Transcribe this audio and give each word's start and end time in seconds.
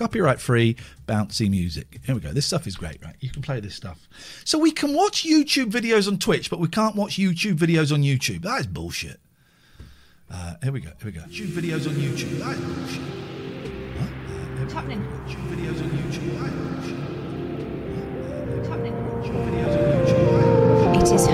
Copyright 0.00 0.40
free, 0.40 0.76
bouncy 1.06 1.50
music. 1.50 2.00
Here 2.06 2.14
we 2.14 2.22
go. 2.22 2.32
This 2.32 2.46
stuff 2.46 2.66
is 2.66 2.74
great, 2.74 3.04
right? 3.04 3.16
You 3.20 3.28
can 3.28 3.42
play 3.42 3.60
this 3.60 3.74
stuff. 3.74 4.08
So 4.46 4.58
we 4.58 4.70
can 4.70 4.94
watch 4.94 5.24
YouTube 5.24 5.70
videos 5.70 6.08
on 6.08 6.16
Twitch, 6.16 6.48
but 6.48 6.58
we 6.58 6.68
can't 6.68 6.96
watch 6.96 7.18
YouTube 7.18 7.58
videos 7.58 7.92
on 7.92 8.00
YouTube. 8.00 8.40
That 8.40 8.60
is 8.60 8.66
bullshit. 8.66 9.20
Uh, 10.30 10.54
here 10.62 10.72
we 10.72 10.80
go. 10.80 10.88
Here 11.02 11.04
we 11.04 11.12
go. 11.12 11.20
YouTube 11.28 11.48
videos 11.48 11.86
on 11.86 11.96
YouTube. 11.96 12.38
That 12.38 12.56
is 12.56 12.60
bullshit. 12.60 13.02
What? 13.98 14.08
Uh, 14.08 14.62
What's 14.62 14.72
happening? 14.72 15.06
YouTube 15.26 15.48
videos 15.50 15.82
on 15.82 15.90
YouTube. 15.90 16.32
That 16.40 16.48
is 16.48 16.54
bullshit. 16.64 16.96
What's 18.56 18.68
happening? 18.70 18.94
YouTube 18.94 19.42
videos 19.50 19.72
on 19.76 19.84
YouTube. 20.00 20.32
That 20.40 20.48
is 20.48 20.94
bullshit. 20.94 21.02
It 21.02 21.14
is 21.14 21.26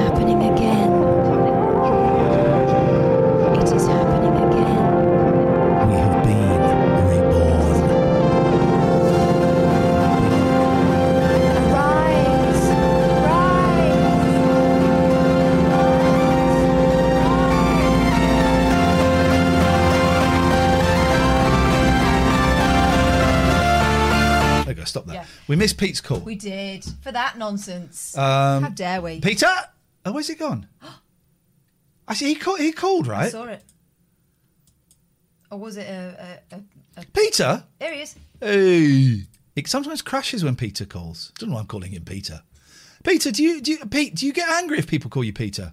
Yeah. 25.67 25.69
We 25.69 25.73
missed 25.73 25.79
Pete's 25.79 26.01
call. 26.01 26.21
We 26.21 26.35
did 26.35 26.85
for 27.03 27.13
that 27.13 27.39
nonsense. 27.39 28.17
Um, 28.17 28.63
How 28.63 28.69
dare 28.69 29.01
we? 29.01 29.21
Peter? 29.21 29.49
Oh, 30.05 30.13
where's 30.13 30.29
he 30.29 30.35
gone? 30.35 30.69
I 32.09 32.15
see 32.15 32.29
he 32.29 32.35
called. 32.37 32.61
He 32.61 32.73
called, 32.73 33.09
I 33.09 33.13
right? 33.13 33.33
saw 33.33 33.45
it. 33.45 33.65
Or 35.51 35.59
was 35.59 35.77
it 35.77 35.89
a? 35.89 36.41
a, 36.53 36.57
a, 36.57 36.61
a... 36.99 37.05
Peter. 37.13 37.65
There 37.79 37.93
he 37.93 38.03
is. 38.03 38.17
Hey. 38.41 39.23
It 39.57 39.69
sometimes 39.69 40.03
crashes 40.03 40.45
when 40.45 40.55
Peter 40.55 40.85
calls. 40.85 41.33
Don't 41.39 41.49
know 41.49 41.55
why 41.55 41.63
I'm 41.63 41.67
calling 41.67 41.93
him 41.93 42.05
Peter. 42.05 42.43
Peter, 43.03 43.31
do 43.31 43.43
you 43.43 43.61
do 43.61 43.73
you, 43.73 43.87
Pete? 43.87 44.15
Do 44.15 44.27
you 44.27 44.33
get 44.33 44.49
angry 44.49 44.79
if 44.79 44.87
people 44.87 45.11
call 45.11 45.25
you 45.25 45.33
Peter? 45.33 45.73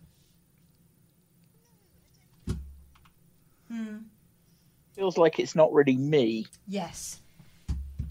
Feels 4.94 5.18
like 5.18 5.40
it's 5.40 5.56
not 5.56 5.74
really 5.74 5.98
me. 5.98 6.46
Yes. 6.68 7.20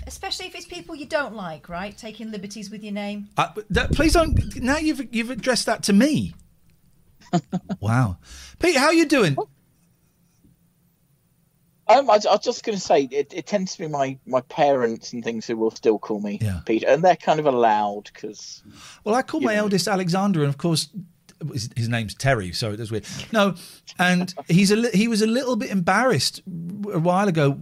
Especially 0.06 0.46
if 0.46 0.54
it's 0.54 0.66
people 0.66 0.94
you 0.94 1.06
don't 1.06 1.34
like, 1.34 1.68
right? 1.68 1.96
Taking 1.96 2.30
liberties 2.30 2.70
with 2.70 2.82
your 2.82 2.92
name. 2.92 3.28
Uh, 3.36 3.48
that, 3.70 3.92
please 3.92 4.14
don't. 4.14 4.56
Now 4.56 4.78
you've 4.78 5.14
you've 5.14 5.30
addressed 5.30 5.66
that 5.66 5.82
to 5.84 5.92
me. 5.92 6.34
wow, 7.80 8.18
Pete, 8.58 8.76
how 8.76 8.86
are 8.86 8.94
you 8.94 9.06
doing? 9.06 9.36
Um, 11.88 12.08
I, 12.08 12.14
I 12.14 12.32
was 12.32 12.40
just 12.42 12.64
going 12.64 12.76
to 12.76 12.82
say, 12.82 13.02
it, 13.10 13.34
it 13.34 13.46
tends 13.46 13.72
to 13.72 13.82
be 13.82 13.88
my, 13.88 14.18
my 14.24 14.40
parents 14.42 15.12
and 15.12 15.22
things 15.22 15.46
who 15.46 15.56
will 15.56 15.72
still 15.72 15.98
call 15.98 16.20
me 16.20 16.40
Peter, 16.64 16.86
and 16.86 17.02
they're 17.02 17.16
kind 17.16 17.40
of 17.40 17.46
allowed 17.46 18.04
because 18.04 18.62
Well, 19.04 19.14
I 19.14 19.22
call 19.22 19.40
my 19.40 19.56
eldest 19.56 19.88
Alexander, 19.88 20.40
and 20.40 20.48
of 20.48 20.58
course, 20.58 20.88
his, 21.52 21.70
his 21.76 21.88
name's 21.88 22.14
Terry, 22.14 22.52
so 22.52 22.76
that's 22.76 22.90
weird. 22.90 23.06
No, 23.32 23.54
and 23.98 24.34
he's 24.48 24.70
a 24.70 24.88
he 24.90 25.08
was 25.08 25.22
a 25.22 25.26
little 25.26 25.56
bit 25.56 25.70
embarrassed 25.70 26.40
a 26.92 26.98
while 26.98 27.28
ago 27.28 27.58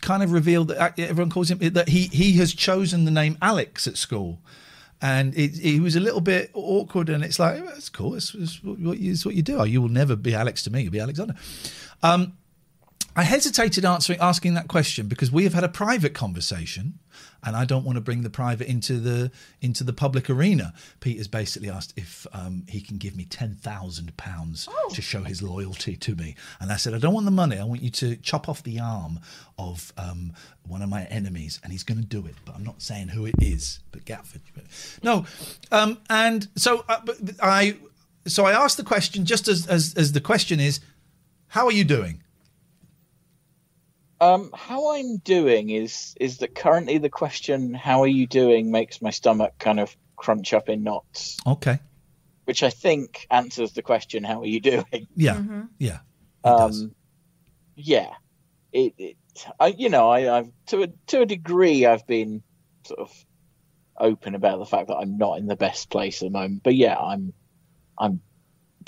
kind 0.00 0.22
of 0.22 0.32
reveal 0.32 0.64
that 0.66 0.78
uh, 0.80 1.02
everyone 1.02 1.30
calls 1.30 1.50
him 1.50 1.58
that 1.58 1.88
he 1.88 2.08
he 2.08 2.32
has 2.34 2.54
chosen 2.54 3.04
the 3.04 3.10
name 3.10 3.36
Alex 3.40 3.86
at 3.86 3.96
school. 3.96 4.40
And 5.04 5.36
it, 5.36 5.56
he 5.56 5.80
was 5.80 5.96
a 5.96 6.00
little 6.00 6.20
bit 6.20 6.52
awkward, 6.54 7.08
and 7.08 7.24
it's 7.24 7.40
like 7.40 7.64
that's 7.64 7.88
cool. 7.88 8.14
It's, 8.14 8.36
it's 8.36 8.62
what, 8.62 8.78
you, 8.78 9.10
it's 9.10 9.26
what 9.26 9.34
you 9.34 9.42
do. 9.42 9.58
Oh, 9.58 9.64
you 9.64 9.82
will 9.82 9.88
never 9.88 10.14
be 10.14 10.32
Alex 10.32 10.62
to 10.62 10.70
me. 10.70 10.82
You'll 10.82 10.92
be 10.92 11.00
Alexander. 11.00 11.34
Um, 12.04 12.34
I 13.14 13.24
hesitated 13.24 13.84
answering 13.84 14.18
asking 14.20 14.54
that 14.54 14.68
question 14.68 15.06
because 15.06 15.30
we 15.30 15.44
have 15.44 15.52
had 15.52 15.64
a 15.64 15.68
private 15.68 16.14
conversation, 16.14 16.98
and 17.44 17.54
I 17.54 17.66
don't 17.66 17.84
want 17.84 17.96
to 17.96 18.00
bring 18.00 18.22
the 18.22 18.30
private 18.30 18.68
into 18.68 18.98
the 18.98 19.30
into 19.60 19.84
the 19.84 19.92
public 19.92 20.30
arena. 20.30 20.72
Peter's 21.00 21.28
basically 21.28 21.68
asked 21.68 21.92
if 21.96 22.26
um, 22.32 22.64
he 22.68 22.80
can 22.80 22.96
give 22.96 23.14
me 23.14 23.24
ten 23.26 23.54
thousand 23.54 24.16
pounds 24.16 24.66
to 24.90 25.02
show 25.02 25.22
his 25.24 25.42
loyalty 25.42 25.94
to 25.96 26.14
me, 26.14 26.36
and 26.58 26.72
I 26.72 26.76
said 26.76 26.94
I 26.94 26.98
don't 26.98 27.12
want 27.12 27.26
the 27.26 27.32
money. 27.32 27.58
I 27.58 27.64
want 27.64 27.82
you 27.82 27.90
to 27.90 28.16
chop 28.16 28.48
off 28.48 28.62
the 28.62 28.80
arm 28.80 29.20
of 29.58 29.92
um, 29.98 30.32
one 30.66 30.80
of 30.80 30.88
my 30.88 31.04
enemies, 31.04 31.60
and 31.62 31.70
he's 31.70 31.84
going 31.84 32.00
to 32.00 32.06
do 32.06 32.26
it. 32.26 32.34
But 32.46 32.54
I'm 32.54 32.64
not 32.64 32.80
saying 32.80 33.08
who 33.08 33.26
it 33.26 33.34
is. 33.40 33.80
But 33.90 34.06
Gatford, 34.06 34.40
no. 35.02 35.26
Um, 35.70 35.98
and 36.08 36.48
so 36.56 36.84
uh, 36.88 37.00
I 37.42 37.76
so 38.26 38.46
I 38.46 38.52
asked 38.52 38.78
the 38.78 38.84
question 38.84 39.26
just 39.26 39.48
as, 39.48 39.66
as 39.66 39.94
as 39.96 40.12
the 40.12 40.20
question 40.20 40.60
is, 40.60 40.80
how 41.48 41.66
are 41.66 41.72
you 41.72 41.84
doing? 41.84 42.22
Um, 44.22 44.50
how 44.54 44.94
I'm 44.94 45.18
doing 45.18 45.70
is 45.70 46.14
is 46.20 46.38
that 46.38 46.54
currently 46.54 46.98
the 46.98 47.10
question 47.10 47.74
"How 47.74 48.02
are 48.02 48.06
you 48.18 48.26
doing?" 48.26 48.70
makes 48.70 49.02
my 49.02 49.10
stomach 49.10 49.52
kind 49.58 49.80
of 49.80 49.94
crunch 50.16 50.52
up 50.54 50.68
in 50.68 50.82
knots, 50.84 51.38
Okay. 51.46 51.78
which 52.44 52.62
I 52.62 52.70
think 52.70 53.26
answers 53.30 53.72
the 53.72 53.82
question 53.82 54.24
"How 54.24 54.40
are 54.42 54.46
you 54.46 54.60
doing?" 54.60 54.84
Yeah. 55.16 55.42
Yeah. 55.78 55.98
it 56.44 56.48
um, 56.48 56.94
yeah, 57.74 58.10
it, 58.72 58.94
it 58.98 59.16
I, 59.58 59.68
you 59.68 59.88
know, 59.88 60.08
I, 60.10 60.38
I've 60.38 60.50
to 60.66 60.82
a 60.84 60.88
to 61.08 61.22
a 61.22 61.26
degree, 61.26 61.86
I've 61.86 62.06
been 62.06 62.42
sort 62.86 63.00
of 63.00 63.10
open 63.98 64.34
about 64.34 64.58
the 64.58 64.66
fact 64.66 64.88
that 64.88 64.96
I'm 64.96 65.16
not 65.18 65.38
in 65.38 65.46
the 65.46 65.56
best 65.56 65.90
place 65.90 66.22
at 66.22 66.26
the 66.26 66.38
moment. 66.38 66.62
But 66.62 66.74
yeah, 66.76 66.96
I'm 66.98 67.32
I'm 67.98 68.20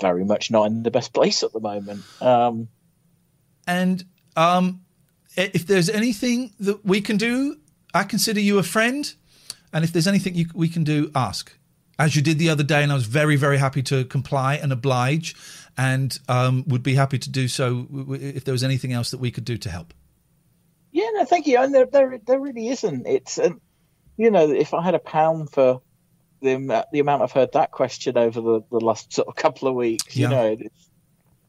very 0.00 0.24
much 0.24 0.50
not 0.50 0.66
in 0.66 0.82
the 0.82 0.90
best 0.90 1.12
place 1.18 1.42
at 1.42 1.52
the 1.52 1.60
moment. 1.60 2.04
Um, 2.20 2.68
And 3.66 4.04
um, 4.36 4.80
i- 4.82 4.83
if 5.36 5.66
there's 5.66 5.88
anything 5.88 6.52
that 6.60 6.84
we 6.84 7.00
can 7.00 7.16
do, 7.16 7.56
I 7.92 8.04
consider 8.04 8.40
you 8.40 8.58
a 8.58 8.62
friend. 8.62 9.12
And 9.72 9.84
if 9.84 9.92
there's 9.92 10.06
anything 10.06 10.34
you, 10.34 10.46
we 10.54 10.68
can 10.68 10.84
do, 10.84 11.10
ask. 11.14 11.52
As 11.98 12.16
you 12.16 12.22
did 12.22 12.38
the 12.38 12.48
other 12.50 12.62
day, 12.64 12.82
and 12.82 12.90
I 12.90 12.94
was 12.94 13.06
very, 13.06 13.36
very 13.36 13.58
happy 13.58 13.82
to 13.84 14.04
comply 14.04 14.54
and 14.56 14.72
oblige, 14.72 15.34
and 15.76 16.16
um, 16.28 16.64
would 16.66 16.82
be 16.82 16.94
happy 16.94 17.18
to 17.18 17.30
do 17.30 17.48
so 17.48 17.86
if 18.10 18.44
there 18.44 18.52
was 18.52 18.64
anything 18.64 18.92
else 18.92 19.10
that 19.10 19.18
we 19.18 19.30
could 19.30 19.44
do 19.44 19.56
to 19.58 19.70
help. 19.70 19.92
yeah, 20.92 21.08
no, 21.14 21.24
thank 21.24 21.46
you. 21.46 21.58
And 21.58 21.74
there 21.74 21.86
there, 21.86 22.18
there 22.26 22.40
really 22.40 22.68
isn't. 22.68 23.06
It's 23.06 23.38
um, 23.38 23.60
you 24.16 24.30
know, 24.30 24.50
if 24.50 24.74
I 24.74 24.82
had 24.82 24.94
a 24.94 25.00
pound 25.00 25.50
for 25.50 25.82
the 26.40 26.84
the 26.92 26.98
amount 27.00 27.22
I've 27.22 27.32
heard 27.32 27.52
that 27.52 27.70
question 27.72 28.16
over 28.18 28.40
the, 28.40 28.60
the 28.70 28.80
last 28.80 29.12
sort 29.12 29.28
of 29.28 29.34
couple 29.36 29.66
of 29.68 29.74
weeks, 29.74 30.16
Yeah. 30.16 30.28
you 30.28 30.34
know, 30.34 30.56
it's, 30.60 30.90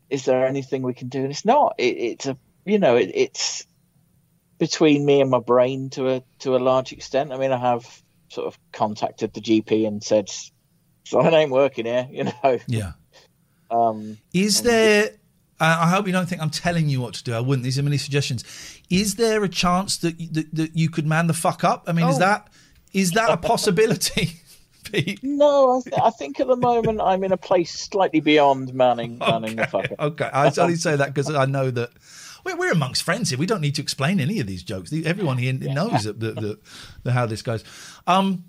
is 0.10 0.26
there 0.26 0.46
anything 0.46 0.82
we 0.84 0.94
can 0.94 1.10
do? 1.10 1.20
And 1.22 1.32
it's 1.32 1.46
not. 1.46 1.76
It, 1.78 1.98
it's 1.98 2.26
a 2.28 2.38
you 2.66 2.80
know, 2.80 2.96
it, 2.96 3.12
it's 3.14 3.66
between 4.58 5.06
me 5.06 5.22
and 5.22 5.30
my 5.30 5.40
brain 5.40 5.90
to 5.92 6.10
a 6.10 6.24
to 6.40 6.56
a 6.56 6.60
large 6.60 6.92
extent. 6.94 7.32
I 7.32 7.38
mean, 7.38 7.52
I 7.52 7.58
have 7.58 7.86
sort 8.30 8.48
of 8.48 8.58
contacted 8.72 9.34
the 9.34 9.42
GP 9.42 9.88
and 9.88 10.04
said 10.04 10.30
something 11.06 11.34
ain't 11.34 11.52
working 11.52 11.86
here. 11.86 12.08
You 12.12 12.26
know, 12.26 12.60
Yeah. 12.68 12.92
um, 13.72 14.18
Is 14.34 14.62
there 14.62 15.12
I 15.58 15.88
hope 15.90 16.06
you 16.06 16.12
don't 16.12 16.28
think 16.28 16.42
I'm 16.42 16.50
telling 16.50 16.90
you 16.90 17.00
what 17.00 17.14
to 17.14 17.24
do. 17.24 17.34
I 17.34 17.40
wouldn't. 17.40 17.64
These 17.64 17.80
are 17.80 17.84
many 17.84 17.98
suggestions. 17.98 18.44
Is 18.90 19.16
there 19.16 19.42
a 19.44 19.48
chance 19.50 19.96
that 20.00 20.18
that, 20.34 20.54
that 20.54 20.76
you 20.76 20.90
could 20.90 21.08
man 21.08 21.28
the 21.28 21.34
fuck 21.34 21.64
up? 21.64 21.86
I 21.88 21.94
mean, 21.94 22.08
is 22.10 22.18
Oh. 22.18 22.20
that 22.20 22.50
is 22.92 23.12
that 23.12 23.30
a 23.30 23.38
possibility, 23.52 24.42
Pete? 24.92 25.20
No, 25.24 25.78
I, 25.78 25.82
th- 25.82 26.02
I 26.02 26.10
think 26.12 26.40
at 26.40 26.48
the 26.48 26.56
moment 26.56 27.02
I'm 27.02 27.24
in 27.24 27.32
a 27.32 27.38
place 27.38 27.74
slightly 27.74 28.20
beyond 28.20 28.74
manning 28.74 29.18
manning 29.20 29.56
the 29.56 29.64
fucker. 29.64 29.96
Okay, 30.00 30.30
I 30.32 30.52
only 30.58 30.76
say 30.76 30.96
that 30.96 31.14
because 31.14 31.34
I 31.34 31.46
know 31.46 31.72
that 31.72 31.92
we're, 32.44 32.56
we're 32.56 32.72
amongst 32.72 33.04
friends 33.04 33.30
here. 33.30 33.40
We 33.40 33.46
don't 33.46 33.62
need 33.62 33.76
to 33.76 33.82
explain 33.82 34.20
any 34.20 34.40
of 34.40 34.48
these 34.48 34.64
jokes. 34.64 34.94
Everyone 34.94 35.38
here 35.38 35.54
knows 35.54 36.04
that 36.04 36.20
the, 36.20 36.60
the, 37.04 37.12
how 37.12 37.26
this 37.26 37.42
goes. 37.42 37.64
Um, 38.08 38.46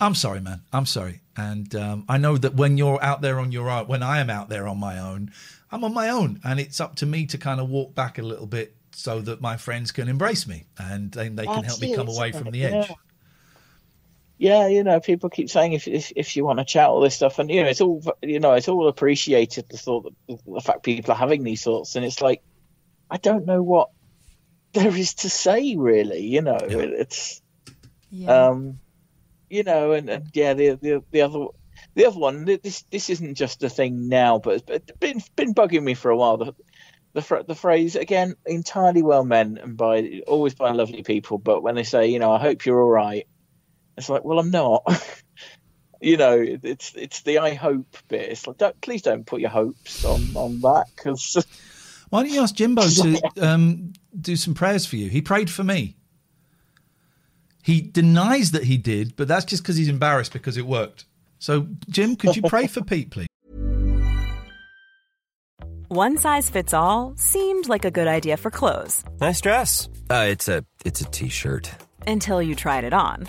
I'm 0.00 0.14
sorry, 0.14 0.40
man. 0.40 0.62
I'm 0.72 0.86
sorry, 0.86 1.20
and 1.36 1.74
um, 1.74 2.04
I 2.08 2.18
know 2.18 2.36
that 2.36 2.54
when 2.54 2.78
you're 2.78 3.02
out 3.02 3.20
there 3.20 3.38
on 3.38 3.52
your 3.52 3.70
own, 3.70 3.86
when 3.86 4.02
I 4.02 4.20
am 4.20 4.30
out 4.30 4.48
there 4.48 4.66
on 4.66 4.78
my 4.78 4.98
own, 4.98 5.30
I'm 5.70 5.84
on 5.84 5.94
my 5.94 6.08
own, 6.08 6.40
and 6.44 6.58
it's 6.58 6.80
up 6.80 6.96
to 6.96 7.06
me 7.06 7.26
to 7.26 7.38
kind 7.38 7.60
of 7.60 7.68
walk 7.68 7.94
back 7.94 8.18
a 8.18 8.22
little 8.22 8.46
bit 8.46 8.76
so 8.94 9.20
that 9.20 9.40
my 9.40 9.56
friends 9.56 9.90
can 9.90 10.08
embrace 10.08 10.46
me 10.46 10.64
and 10.78 11.10
then 11.12 11.34
they 11.36 11.46
can 11.46 11.64
help 11.64 11.80
me 11.80 11.94
come 11.94 12.08
away 12.08 12.32
from 12.32 12.50
the 12.50 12.64
edge. 12.64 12.88
Yeah, 12.88 12.94
you 14.38 14.82
know, 14.84 15.00
people 15.00 15.30
keep 15.30 15.48
saying 15.48 15.74
if 15.74 15.86
if, 15.86 16.12
if 16.16 16.36
you 16.36 16.44
want 16.44 16.58
to 16.58 16.64
chat 16.64 16.88
all 16.88 17.00
this 17.00 17.14
stuff, 17.14 17.38
and 17.38 17.50
you 17.50 17.62
know, 17.62 17.68
it's 17.68 17.80
all 17.80 18.02
you 18.22 18.40
know, 18.40 18.54
it's 18.54 18.68
all 18.68 18.88
appreciated. 18.88 19.66
The 19.68 19.78
thought 19.78 20.12
that 20.28 20.38
the 20.46 20.60
fact 20.60 20.82
people 20.82 21.12
are 21.12 21.16
having 21.16 21.44
these 21.44 21.62
thoughts, 21.62 21.96
and 21.96 22.04
it's 22.04 22.20
like, 22.20 22.42
I 23.10 23.16
don't 23.18 23.46
know 23.46 23.62
what 23.62 23.90
there 24.72 24.94
is 24.94 25.14
to 25.14 25.30
say, 25.30 25.76
really. 25.76 26.22
You 26.26 26.42
know, 26.42 26.58
it's 26.60 27.40
Yeah. 28.10 28.48
um, 28.48 28.78
you 29.48 29.62
know, 29.62 29.92
and, 29.92 30.08
and 30.10 30.26
yeah, 30.32 30.54
the 30.54 30.70
the 30.74 31.04
the 31.12 31.22
other 31.22 31.46
the 31.94 32.06
other 32.06 32.18
one. 32.18 32.44
This 32.44 32.84
this 32.90 33.10
isn't 33.10 33.36
just 33.36 33.62
a 33.62 33.68
thing 33.68 34.08
now, 34.08 34.38
but 34.40 34.62
it's 34.68 34.92
been 34.98 35.22
been 35.36 35.54
bugging 35.54 35.82
me 35.84 35.94
for 35.94 36.10
a 36.10 36.16
while. 36.16 36.38
The 36.38 36.54
the, 37.14 37.20
phr- 37.20 37.46
the 37.46 37.54
phrase 37.54 37.94
again, 37.94 38.34
entirely 38.44 39.02
well 39.02 39.24
meant 39.24 39.58
and 39.58 39.76
by 39.76 40.22
always 40.26 40.54
by 40.56 40.72
lovely 40.72 41.04
people, 41.04 41.38
but 41.38 41.62
when 41.62 41.76
they 41.76 41.84
say, 41.84 42.08
you 42.08 42.18
know, 42.18 42.32
I 42.32 42.40
hope 42.40 42.66
you're 42.66 42.82
all 42.82 42.90
right, 42.90 43.26
it's 43.96 44.08
like, 44.08 44.24
well, 44.24 44.38
I'm 44.38 44.50
not. 44.50 44.84
you 46.00 46.16
know, 46.16 46.38
it's 46.40 46.94
it's 46.94 47.22
the 47.22 47.38
I 47.38 47.54
hope 47.54 47.96
bit. 48.08 48.30
It's 48.30 48.46
like, 48.46 48.58
don't, 48.58 48.80
please 48.80 49.02
don't 49.02 49.26
put 49.26 49.40
your 49.40 49.50
hopes 49.50 50.04
on 50.04 50.22
on 50.34 50.60
that 50.60 50.86
because 50.94 51.44
Why 52.14 52.22
don't 52.22 52.32
you 52.32 52.42
ask 52.42 52.54
Jimbo 52.54 52.82
to 52.88 53.20
um, 53.40 53.92
do 54.20 54.36
some 54.36 54.54
prayers 54.54 54.86
for 54.86 54.94
you? 54.94 55.08
He 55.10 55.20
prayed 55.20 55.50
for 55.50 55.64
me. 55.64 55.96
He 57.62 57.80
denies 57.80 58.52
that 58.52 58.64
he 58.64 58.76
did, 58.76 59.16
but 59.16 59.26
that's 59.26 59.44
just 59.44 59.62
because 59.62 59.76
he's 59.76 59.88
embarrassed 59.88 60.32
because 60.32 60.56
it 60.56 60.64
worked. 60.66 61.06
So, 61.40 61.66
Jim, 61.88 62.14
could 62.14 62.36
you 62.36 62.42
pray 62.42 62.66
for 62.68 62.82
Pete, 62.82 63.10
please? 63.10 63.26
One 65.88 66.16
size 66.16 66.48
fits 66.50 66.72
all 66.72 67.14
seemed 67.16 67.68
like 67.68 67.84
a 67.84 67.90
good 67.90 68.06
idea 68.06 68.36
for 68.36 68.50
clothes 68.50 69.04
Nice 69.20 69.40
dress. 69.40 69.88
Uh, 70.08 70.26
it's 70.28 70.48
a 70.48 70.64
it's 70.84 71.00
a 71.00 71.04
t-shirt. 71.06 71.70
until 72.06 72.40
you 72.40 72.54
tried 72.54 72.84
it 72.84 72.92
on. 72.92 73.28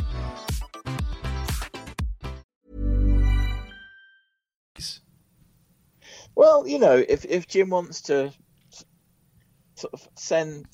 Well, 6.35 6.67
you 6.67 6.79
know, 6.79 6.95
if 7.07 7.25
if 7.25 7.47
Jim 7.47 7.69
wants 7.69 8.01
to 8.03 8.31
sort 9.75 9.93
of 9.93 10.07
send 10.15 10.65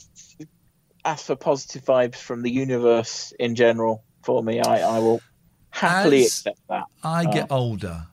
ask 1.05 1.25
for 1.25 1.35
positive 1.35 1.83
vibes 1.85 2.15
from 2.15 2.41
the 2.41 2.51
universe 2.51 3.33
in 3.39 3.55
general 3.55 4.03
for 4.23 4.43
me, 4.43 4.59
I, 4.59 4.97
I 4.97 4.99
will 4.99 5.21
happily 5.69 6.21
As 6.21 6.27
accept 6.27 6.59
that. 6.69 6.83
I 7.03 7.25
Uh, 7.25 7.31
get 7.31 7.51
older. 7.51 8.07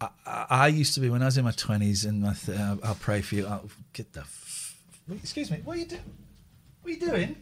I, 0.00 0.08
I, 0.26 0.46
I 0.50 0.66
used 0.68 0.94
to 0.94 1.00
be 1.00 1.10
when 1.10 1.22
I 1.22 1.26
was 1.26 1.38
in 1.38 1.44
my 1.44 1.52
twenties, 1.52 2.04
and 2.04 2.26
I 2.26 2.34
th- 2.34 2.58
I'll, 2.58 2.78
I'll 2.82 2.94
pray 2.96 3.20
for 3.22 3.34
you. 3.36 3.46
I'll 3.46 3.68
get 3.92 4.12
the. 4.12 4.20
F- 4.20 4.76
excuse 5.22 5.50
me. 5.50 5.60
What 5.64 5.76
are 5.76 5.80
you 5.80 5.86
doing? 5.86 6.02
What 6.82 6.90
are 6.90 6.94
you 6.94 7.00
doing, 7.00 7.36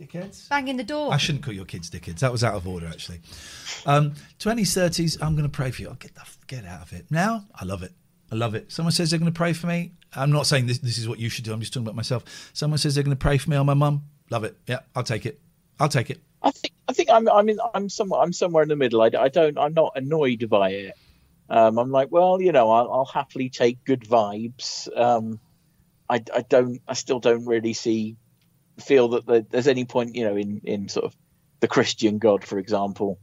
dickheads? 0.00 0.48
Banging 0.48 0.76
the 0.76 0.84
door. 0.84 1.12
I 1.12 1.16
shouldn't 1.16 1.44
call 1.44 1.52
your 1.52 1.64
kids 1.64 1.90
dickheads. 1.90 2.20
That 2.20 2.30
was 2.30 2.44
out 2.44 2.54
of 2.54 2.68
order, 2.68 2.86
actually. 2.86 3.20
Um, 3.86 4.14
20s, 4.38 4.60
30s, 4.60 5.18
I'm 5.20 5.32
going 5.34 5.42
to 5.42 5.48
pray 5.48 5.72
for 5.72 5.82
you. 5.82 5.88
I'll 5.88 5.94
get 5.96 6.14
the 6.14 6.22
get 6.46 6.64
out 6.64 6.82
of 6.82 6.92
it. 6.92 7.06
Now, 7.10 7.44
I 7.54 7.64
love 7.64 7.82
it. 7.82 7.92
I 8.32 8.36
love 8.36 8.54
it. 8.54 8.70
Someone 8.70 8.92
says 8.92 9.10
they're 9.10 9.18
going 9.18 9.32
to 9.32 9.36
pray 9.36 9.52
for 9.52 9.66
me. 9.66 9.92
I'm 10.14 10.30
not 10.30 10.46
saying 10.46 10.66
this, 10.66 10.78
this 10.78 10.98
is 10.98 11.08
what 11.08 11.18
you 11.18 11.28
should 11.28 11.44
do. 11.44 11.52
I'm 11.52 11.60
just 11.60 11.72
talking 11.72 11.86
about 11.86 11.96
myself. 11.96 12.50
Someone 12.52 12.78
says 12.78 12.94
they're 12.94 13.04
going 13.04 13.16
to 13.16 13.20
pray 13.20 13.38
for 13.38 13.50
me 13.50 13.56
on 13.56 13.66
my 13.66 13.74
mum. 13.74 14.04
Love 14.30 14.44
it. 14.44 14.56
Yeah, 14.66 14.80
I'll 14.94 15.02
take 15.02 15.26
it. 15.26 15.40
I'll 15.78 15.88
take 15.88 16.10
it. 16.10 16.20
I 16.42 16.50
think 16.50 16.74
I 16.88 16.92
think 16.92 17.10
I'm 17.10 17.28
I'm 17.28 17.48
in, 17.48 17.58
I'm 17.74 17.88
somewhere 17.88 18.20
I'm 18.20 18.32
somewhere 18.32 18.62
in 18.62 18.68
the 18.68 18.76
middle. 18.76 19.02
I, 19.02 19.10
I 19.18 19.28
don't 19.28 19.58
I'm 19.58 19.74
not 19.74 19.92
annoyed 19.96 20.48
by 20.48 20.70
it. 20.70 20.94
Um, 21.48 21.78
I'm 21.78 21.90
like, 21.90 22.12
well, 22.12 22.40
you 22.40 22.52
know, 22.52 22.70
I'll, 22.70 22.90
I'll 22.92 23.04
happily 23.04 23.50
take 23.50 23.84
good 23.84 24.02
vibes. 24.02 24.88
Um, 24.96 25.40
I, 26.08 26.22
I 26.34 26.42
don't 26.42 26.80
I 26.86 26.94
still 26.94 27.20
don't 27.20 27.44
really 27.44 27.72
see 27.72 28.16
feel 28.78 29.08
that 29.08 29.26
the, 29.26 29.46
there's 29.50 29.68
any 29.68 29.84
point, 29.84 30.14
you 30.14 30.24
know, 30.24 30.36
in 30.36 30.60
in 30.64 30.88
sort 30.88 31.06
of 31.06 31.16
the 31.60 31.68
Christian 31.68 32.18
God, 32.18 32.44
for 32.44 32.58
example. 32.58 33.18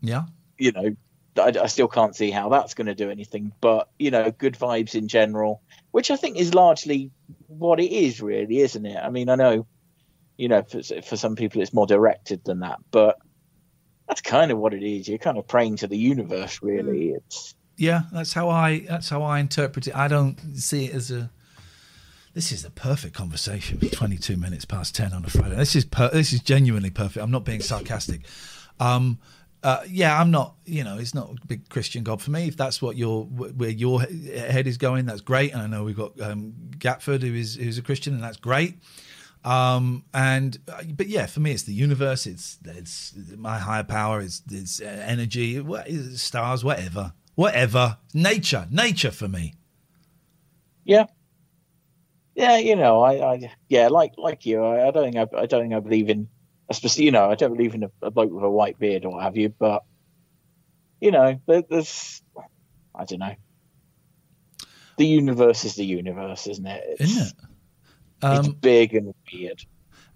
Yeah. 0.00 0.24
You 0.58 0.72
know, 0.72 0.96
I, 1.38 1.52
I 1.62 1.66
still 1.66 1.88
can't 1.88 2.14
see 2.14 2.30
how 2.30 2.48
that's 2.48 2.74
going 2.74 2.86
to 2.86 2.94
do 2.94 3.10
anything. 3.10 3.52
But 3.60 3.88
you 3.98 4.10
know, 4.10 4.30
good 4.30 4.54
vibes 4.54 4.94
in 4.94 5.08
general, 5.08 5.62
which 5.90 6.10
I 6.10 6.16
think 6.16 6.36
is 6.36 6.54
largely 6.54 7.10
what 7.48 7.80
it 7.80 7.92
is, 7.92 8.20
really, 8.20 8.60
isn't 8.60 8.86
it? 8.86 8.96
I 8.96 9.10
mean, 9.10 9.28
I 9.28 9.34
know 9.34 9.66
you 10.36 10.48
know, 10.48 10.62
for, 10.62 10.82
for 10.82 11.16
some 11.16 11.36
people 11.36 11.62
it's 11.62 11.72
more 11.72 11.86
directed 11.86 12.44
than 12.44 12.60
that, 12.60 12.78
but 12.90 13.18
that's 14.08 14.20
kind 14.20 14.50
of 14.50 14.58
what 14.58 14.74
it 14.74 14.82
is. 14.82 15.08
You're 15.08 15.18
kind 15.18 15.38
of 15.38 15.46
praying 15.46 15.76
to 15.76 15.86
the 15.86 15.96
universe, 15.96 16.60
really. 16.62 17.10
It's 17.10 17.54
Yeah, 17.76 18.02
that's 18.12 18.32
how 18.32 18.48
I 18.48 18.80
that's 18.80 19.08
how 19.08 19.22
I 19.22 19.38
interpret 19.38 19.86
it. 19.86 19.96
I 19.96 20.08
don't 20.08 20.38
see 20.56 20.86
it 20.86 20.94
as 20.94 21.10
a. 21.10 21.30
This 22.34 22.50
is 22.50 22.64
a 22.64 22.70
perfect 22.70 23.14
conversation 23.14 23.78
for 23.78 23.86
22 23.86 24.36
minutes 24.36 24.64
past 24.64 24.92
10 24.96 25.12
on 25.12 25.24
a 25.24 25.30
Friday. 25.30 25.54
This 25.54 25.76
is 25.76 25.84
per, 25.84 26.10
this 26.10 26.32
is 26.32 26.40
genuinely 26.40 26.90
perfect. 26.90 27.22
I'm 27.22 27.30
not 27.30 27.44
being 27.44 27.60
sarcastic. 27.60 28.22
Um, 28.80 29.20
uh, 29.64 29.82
yeah, 29.88 30.20
I'm 30.20 30.30
not. 30.30 30.56
You 30.66 30.84
know, 30.84 30.98
it's 30.98 31.14
not 31.14 31.30
a 31.42 31.46
big 31.46 31.70
Christian 31.70 32.04
God 32.04 32.20
for 32.20 32.30
me. 32.30 32.46
If 32.46 32.56
that's 32.56 32.82
what 32.82 32.96
your 32.96 33.24
where 33.24 33.70
your 33.70 34.02
head 34.02 34.66
is 34.66 34.76
going, 34.76 35.06
that's 35.06 35.22
great. 35.22 35.54
And 35.54 35.62
I 35.62 35.66
know 35.66 35.84
we've 35.84 35.96
got 35.96 36.20
um, 36.20 36.52
Gatford, 36.76 37.22
who 37.22 37.34
is 37.34 37.54
who's 37.54 37.78
a 37.78 37.82
Christian, 37.82 38.12
and 38.12 38.22
that's 38.22 38.36
great. 38.36 38.78
Um, 39.42 40.04
and 40.12 40.58
uh, 40.68 40.82
but 40.94 41.08
yeah, 41.08 41.24
for 41.24 41.40
me, 41.40 41.52
it's 41.52 41.62
the 41.62 41.72
universe. 41.72 42.26
It's 42.26 42.58
it's 42.66 43.14
my 43.38 43.58
higher 43.58 43.84
power. 43.84 44.20
It's 44.20 44.42
it's 44.50 44.82
uh, 44.82 44.84
energy. 45.06 45.56
Is 45.56 46.20
stars? 46.20 46.62
Whatever, 46.62 47.14
whatever. 47.34 47.96
Nature, 48.12 48.68
nature 48.70 49.10
for 49.10 49.28
me. 49.28 49.54
yeah, 50.84 51.06
yeah. 52.34 52.58
You 52.58 52.76
know, 52.76 53.00
I, 53.00 53.34
I 53.34 53.50
yeah, 53.70 53.88
like 53.88 54.12
like 54.18 54.44
you, 54.44 54.62
I, 54.62 54.88
I 54.88 54.90
don't 54.90 55.10
think 55.10 55.16
I, 55.16 55.40
I 55.40 55.46
don't 55.46 55.62
think 55.62 55.74
I 55.74 55.80
believe 55.80 56.10
in 56.10 56.28
especially 56.68 57.04
you 57.04 57.10
know 57.10 57.30
I 57.30 57.34
don't 57.34 57.54
believe 57.54 57.74
in 57.74 57.84
a, 57.84 57.90
a 58.02 58.10
bloke 58.10 58.32
with 58.32 58.44
a 58.44 58.50
white 58.50 58.78
beard 58.78 59.04
or 59.04 59.12
what 59.12 59.22
have 59.22 59.36
you, 59.36 59.48
but 59.48 59.82
you 61.00 61.10
know 61.10 61.40
there, 61.46 61.62
there's 61.68 62.22
I 62.94 63.04
don't 63.04 63.18
know. 63.18 63.34
The 64.96 65.06
universe 65.06 65.64
is 65.64 65.74
the 65.74 65.84
universe, 65.84 66.46
isn't 66.46 66.66
it? 66.66 66.84
It's, 67.00 67.10
Isn't 67.10 67.26
it? 67.26 67.32
it's 68.22 68.48
Um, 68.48 68.56
big 68.60 68.94
and 68.94 69.12
weird. 69.32 69.64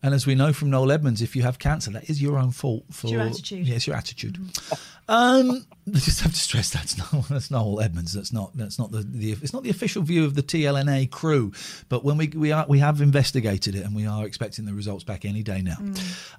And 0.05 0.15
as 0.15 0.25
we 0.25 0.37
know 0.37 0.53
from 0.53 0.71
Noel 0.71 0.93
Edmonds, 0.93 1.21
if 1.21 1.35
you 1.35 1.43
have 1.43 1.59
cancer, 1.59 1.91
that 1.91 2.09
is 2.09 2.23
your 2.23 2.39
own 2.39 2.53
fault. 2.53 2.85
For 2.93 3.09
your 3.09 3.23
attitude. 3.23 3.67
Yeah, 3.67 3.75
it's 3.75 3.89
your 3.89 3.97
attitude. 3.97 4.39
Um, 5.09 5.67
I 5.87 5.99
just 5.99 6.21
have 6.21 6.33
to 6.33 6.39
stress 6.39 6.71
that's 6.71 6.99
not 6.99 7.29
that's 7.29 7.51
Noel 7.51 7.81
Edmonds. 7.81 8.13
That's 8.13 8.33
not 8.33 8.55
that's 8.57 8.79
not 8.79 8.91
the, 8.93 9.01
the 9.03 9.33
it's 9.33 9.53
not 9.53 9.63
the 9.63 9.71
official 9.71 10.03
view 10.03 10.25
of 10.25 10.35
the 10.35 10.43
TLNA 10.43 11.11
crew. 11.11 11.53
But 11.89 12.05
when 12.05 12.17
we 12.19 12.29
we 12.29 12.53
are 12.53 12.67
we 12.69 12.79
have 12.81 13.01
investigated 13.01 13.75
it 13.75 13.85
and 13.85 13.97
we 13.97 14.07
are 14.07 14.27
expecting 14.27 14.67
the 14.67 14.75
results 14.75 15.05
back 15.05 15.25
any 15.25 15.43
day 15.43 15.63
now. 15.63 15.79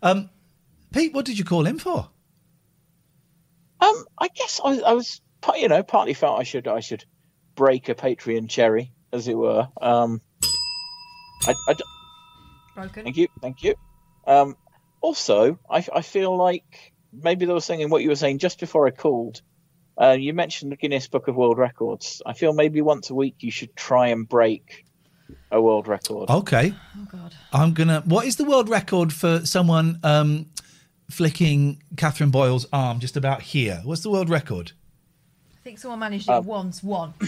Um, 0.04 0.30
Pete, 0.92 1.14
what 1.14 1.26
did 1.26 1.38
you 1.38 1.46
call 1.46 1.66
him 1.66 1.80
for? 1.80 2.10
Um, 3.82 4.06
I 4.18 4.28
guess 4.28 4.60
I, 4.64 4.80
I 4.80 4.94
was, 4.94 5.22
you 5.56 5.68
know, 5.68 5.84
partly 5.84 6.14
felt 6.14 6.40
I 6.40 6.44
should, 6.44 6.68
I 6.68 6.82
should 6.82 7.06
break 7.56 7.88
a 7.90 7.96
Patreon 7.96 8.50
cherry, 8.50 8.92
as 9.14 9.28
it 9.28 9.38
were. 9.38 9.70
Um, 9.82 10.22
I, 11.48 11.54
I 11.68 11.74
d- 11.74 11.84
Broken. 12.76 13.04
thank 13.04 13.18
you, 13.18 13.28
thank 13.42 13.64
you. 13.64 13.76
Um, 14.28 14.58
also, 15.02 15.60
I, 15.70 15.86
I 15.94 16.02
feel 16.02 16.36
like 16.36 16.92
maybe 17.12 17.46
there 17.46 17.56
was 17.56 17.66
something 17.66 17.82
in 17.82 17.90
what 17.90 18.04
you 18.04 18.10
were 18.10 18.16
saying 18.16 18.40
just 18.40 18.60
before 18.60 18.88
I 18.88 18.92
called. 18.92 19.42
Uh, 20.00 20.12
you 20.12 20.34
mentioned 20.34 20.72
the 20.72 20.78
Guinness 20.78 21.08
Book 21.08 21.28
of 21.28 21.36
World 21.36 21.58
Records. 21.58 22.22
I 22.26 22.34
feel 22.34 22.54
maybe 22.54 22.82
once 22.82 23.10
a 23.10 23.16
week 23.16 23.36
you 23.40 23.52
should 23.52 23.76
try 23.76 24.08
and 24.08 24.28
break 24.28 24.86
a 25.52 25.62
world 25.62 25.88
record. 25.88 26.30
Okay, 26.30 26.74
Oh 26.98 27.08
God. 27.12 27.34
I'm 27.52 27.74
gonna. 27.74 28.02
What 28.06 28.26
is 28.26 28.38
the 28.38 28.46
world 28.46 28.70
record 28.70 29.12
for 29.12 29.46
someone 29.46 30.00
um, 30.04 30.48
flicking 31.10 31.84
Catherine 31.98 32.32
Boyle's 32.32 32.66
arm 32.72 33.00
just 33.00 33.18
about 33.18 33.42
here? 33.42 33.82
What's 33.84 34.02
the 34.02 34.10
world 34.10 34.30
record? 34.30 34.72
I 35.70 35.72
think 35.72 35.80
someone 35.82 36.00
managed 36.00 36.28
it 36.28 36.44
once. 36.46 36.82
One. 36.84 37.14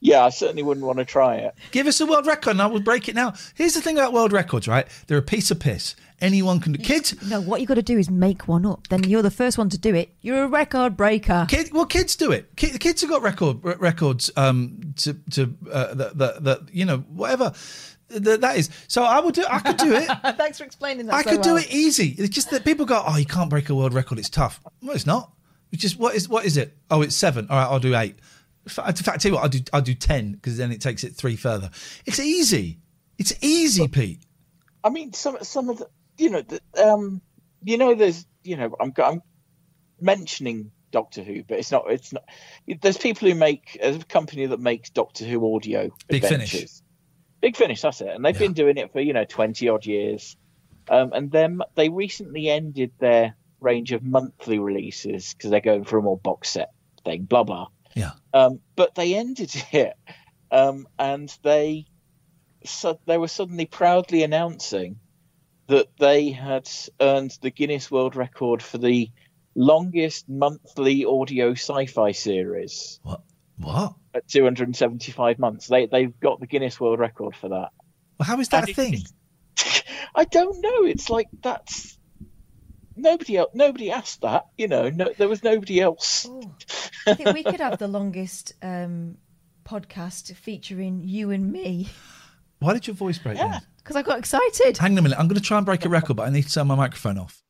Yeah, 0.00 0.24
I 0.24 0.28
certainly 0.28 0.62
wouldn't 0.62 0.84
want 0.84 0.98
to 0.98 1.04
try 1.04 1.36
it. 1.36 1.54
Give 1.70 1.86
us 1.86 1.98
a 2.00 2.06
world 2.06 2.26
record 2.26 2.50
and 2.50 2.62
I 2.62 2.66
will 2.66 2.80
break 2.80 3.08
it 3.08 3.14
now. 3.14 3.32
Here's 3.54 3.72
the 3.72 3.80
thing 3.80 3.96
about 3.96 4.12
world 4.12 4.32
records, 4.32 4.68
right? 4.68 4.86
They're 5.06 5.16
a 5.18 5.22
piece 5.22 5.50
of 5.50 5.58
piss. 5.58 5.96
Anyone 6.20 6.60
can 6.60 6.72
do. 6.72 6.82
Kids, 6.82 7.26
No, 7.28 7.40
what 7.40 7.62
you 7.62 7.66
got 7.66 7.74
to 7.74 7.82
do 7.82 7.98
is 7.98 8.10
make 8.10 8.46
one 8.46 8.66
up. 8.66 8.86
Then 8.88 9.02
you're 9.04 9.22
the 9.22 9.30
first 9.30 9.56
one 9.56 9.70
to 9.70 9.78
do 9.78 9.94
it. 9.94 10.14
You're 10.20 10.44
a 10.44 10.46
record 10.46 10.96
breaker. 10.96 11.46
kid, 11.48 11.72
well, 11.72 11.86
kids 11.86 12.14
do 12.16 12.30
it. 12.30 12.54
Kid, 12.54 12.78
kids 12.78 13.00
have 13.00 13.10
got 13.10 13.22
record 13.22 13.64
r- 13.64 13.76
records 13.78 14.30
um, 14.36 14.92
to 14.96 15.14
to 15.30 15.56
uh, 15.72 15.94
that, 15.94 16.18
that 16.18 16.44
that 16.44 16.60
you 16.70 16.84
know 16.84 16.98
whatever 16.98 17.54
that, 18.10 18.42
that 18.42 18.56
is. 18.58 18.68
So 18.88 19.02
I 19.02 19.20
would 19.20 19.34
do. 19.34 19.44
I 19.48 19.58
could 19.60 19.78
do 19.78 19.94
it. 19.94 20.06
Thanks 20.36 20.58
for 20.58 20.64
explaining 20.64 21.06
that. 21.06 21.14
I 21.14 21.22
so 21.22 21.30
could 21.30 21.42
do 21.42 21.56
it 21.56 21.72
easy. 21.72 22.14
It's 22.18 22.28
just 22.28 22.50
that 22.50 22.64
people 22.64 22.84
go, 22.84 23.02
"Oh, 23.06 23.16
you 23.16 23.26
can't 23.26 23.50
break 23.50 23.70
a 23.70 23.74
world 23.74 23.94
record. 23.94 24.18
It's 24.18 24.30
tough." 24.30 24.60
Well, 24.82 24.94
it's 24.94 25.06
not. 25.06 25.32
Just 25.76 25.98
what 25.98 26.14
is 26.14 26.28
what 26.28 26.44
is 26.44 26.56
it? 26.56 26.76
Oh, 26.90 27.02
it's 27.02 27.16
seven. 27.16 27.46
All 27.50 27.56
right, 27.56 27.66
I'll 27.66 27.80
do 27.80 27.94
eight. 27.96 28.16
In 28.64 28.70
fact, 28.70 29.08
I 29.08 29.16
tell 29.16 29.30
you 29.30 29.34
what, 29.34 29.42
I'll 29.42 29.48
do 29.48 29.60
I'll 29.72 29.82
do 29.82 29.94
ten 29.94 30.32
because 30.32 30.56
then 30.56 30.72
it 30.72 30.80
takes 30.80 31.04
it 31.04 31.14
three 31.14 31.36
further. 31.36 31.70
It's 32.06 32.18
easy. 32.18 32.78
It's 33.18 33.34
easy, 33.42 33.88
Pete. 33.88 34.20
I 34.82 34.90
mean, 34.90 35.12
some 35.12 35.38
some 35.42 35.68
of 35.68 35.78
the, 35.78 35.88
you 36.18 36.30
know, 36.30 36.42
the, 36.42 36.60
um, 36.82 37.20
you 37.62 37.78
know, 37.78 37.94
there's, 37.94 38.26
you 38.42 38.56
know, 38.56 38.74
I'm 38.80 38.92
I'm 38.98 39.22
mentioning 40.00 40.70
Doctor 40.90 41.22
Who, 41.22 41.42
but 41.42 41.58
it's 41.58 41.70
not. 41.70 41.84
It's 41.90 42.12
not. 42.12 42.24
There's 42.80 42.98
people 42.98 43.28
who 43.28 43.34
make 43.34 43.78
there's 43.80 43.96
a 43.96 44.04
company 44.04 44.46
that 44.46 44.60
makes 44.60 44.90
Doctor 44.90 45.24
Who 45.24 45.54
audio. 45.54 45.90
Big 46.08 46.24
adventures. 46.24 46.50
Finish. 46.50 46.82
Big 47.40 47.56
Finish. 47.56 47.82
That's 47.82 48.00
it. 48.00 48.08
And 48.08 48.24
they've 48.24 48.38
been 48.38 48.52
doing 48.52 48.76
it 48.76 48.92
for 48.92 49.00
you 49.00 49.12
know 49.12 49.24
twenty 49.24 49.68
odd 49.68 49.86
years. 49.86 50.36
Um, 50.88 51.12
and 51.14 51.30
then 51.30 51.60
they 51.76 51.88
recently 51.88 52.50
ended 52.50 52.92
their 52.98 53.36
range 53.64 53.92
of 53.92 54.02
monthly 54.02 54.58
releases 54.58 55.32
because 55.34 55.50
they're 55.50 55.60
going 55.60 55.84
for 55.84 55.98
a 55.98 56.02
more 56.02 56.18
box 56.18 56.50
set 56.50 56.70
thing. 57.04 57.24
Blah 57.24 57.44
blah. 57.44 57.68
Yeah. 57.94 58.12
Um, 58.32 58.60
but 58.76 58.94
they 58.94 59.14
ended 59.14 59.52
it, 59.72 59.94
um, 60.50 60.86
and 60.98 61.34
they 61.42 61.86
so 62.64 62.98
they 63.06 63.18
were 63.18 63.28
suddenly 63.28 63.66
proudly 63.66 64.22
announcing 64.22 64.98
that 65.66 65.88
they 65.98 66.30
had 66.30 66.68
earned 67.00 67.36
the 67.40 67.50
Guinness 67.50 67.90
World 67.90 68.16
Record 68.16 68.62
for 68.62 68.78
the 68.78 69.10
longest 69.54 70.28
monthly 70.28 71.04
audio 71.04 71.52
sci-fi 71.52 72.12
series 72.12 72.98
What? 73.02 73.22
What? 73.58 73.94
at 74.12 74.26
275 74.28 75.38
months. 75.38 75.68
They 75.68 75.86
they've 75.86 76.18
got 76.20 76.40
the 76.40 76.46
Guinness 76.46 76.78
World 76.80 76.98
Record 76.98 77.34
for 77.36 77.48
that. 77.50 77.70
Well, 78.18 78.26
how 78.26 78.40
is 78.40 78.48
that 78.50 78.68
And 78.68 78.68
a 78.68 78.70
it- 78.70 78.74
thing? 78.76 79.02
I 80.14 80.24
don't 80.24 80.60
know. 80.60 80.84
It's 80.84 81.08
like 81.10 81.28
that's 81.42 81.98
nobody 82.96 83.36
else. 83.36 83.50
Nobody 83.54 83.90
asked 83.90 84.22
that. 84.22 84.46
You 84.58 84.68
know, 84.68 84.88
no, 84.90 85.10
there 85.16 85.28
was 85.28 85.42
nobody 85.42 85.80
else. 85.80 86.26
Oh, 86.28 86.54
I 87.06 87.14
think 87.14 87.32
we 87.34 87.42
could 87.42 87.60
have 87.60 87.78
the 87.78 87.88
longest 87.88 88.52
um, 88.62 89.16
podcast 89.64 90.34
featuring 90.36 91.02
you 91.04 91.30
and 91.30 91.50
me 91.52 91.88
Why 92.60 92.72
did 92.72 92.86
your 92.86 92.94
voice 92.96 93.18
break? 93.18 93.36
then? 93.38 93.60
because 93.78 93.96
I 93.96 94.02
got 94.02 94.18
excited. 94.18 94.78
Hang 94.78 94.92
on 94.92 94.98
a 94.98 95.02
minute. 95.02 95.18
I'm 95.18 95.28
going 95.28 95.36
to 95.40 95.42
try 95.46 95.58
and 95.58 95.66
break 95.66 95.84
a 95.84 95.88
record, 95.90 96.16
but 96.16 96.26
I 96.26 96.30
need 96.30 96.42
to 96.46 96.52
turn 96.52 96.66
my 96.66 96.74
microphone 96.74 97.18
off. 97.18 97.42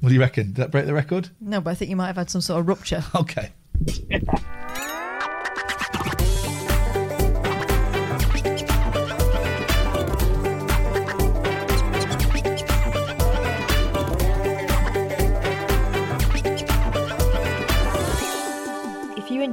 What 0.00 0.10
do 0.10 0.14
you 0.14 0.20
reckon? 0.20 0.48
Did 0.48 0.56
that 0.56 0.70
break 0.70 0.86
the 0.86 0.94
record? 0.94 1.30
No, 1.40 1.60
but 1.60 1.70
I 1.70 1.74
think 1.74 1.88
you 1.90 1.96
might 1.96 2.06
have 2.08 2.16
had 2.16 2.30
some 2.30 2.40
sort 2.40 2.60
of 2.60 2.68
rupture. 2.68 3.02
Okay. 3.14 3.52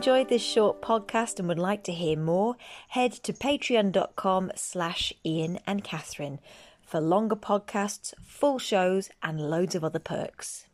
Enjoyed 0.06 0.30
this 0.30 0.44
short 0.44 0.84
podcast 0.84 1.40
and 1.40 1.48
would 1.48 1.58
like 1.58 1.84
to 1.84 1.92
hear 1.92 2.16
more, 2.16 2.56
head 2.90 3.12
to 3.12 3.34
patreon.com 3.34 4.52
slash 4.54 5.12
Ian 5.26 5.58
and 5.66 5.84
Catherine 5.84 6.40
for 6.84 7.02
longer 7.02 7.36
podcasts, 7.36 8.14
full 8.24 8.60
shows, 8.60 9.10
and 9.24 9.42
loads 9.42 9.74
of 9.74 9.84
other 9.84 9.98
perks. 9.98 10.68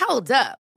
Hold 0.00 0.32
up. 0.32 0.58